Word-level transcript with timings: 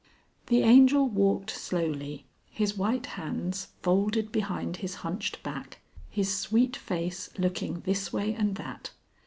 The 0.47 0.63
Angel 0.63 1.07
walked 1.07 1.51
slowly, 1.51 2.25
his 2.49 2.75
white 2.75 3.05
hands 3.05 3.67
folded 3.83 4.31
behind 4.31 4.77
his 4.77 4.95
hunched 5.05 5.43
back, 5.43 5.79
his 6.09 6.35
sweet 6.35 6.75
face 6.75 7.29
looking 7.37 7.81
this 7.81 8.11
way 8.11 8.33
and 8.33 8.55
that. 8.55 8.93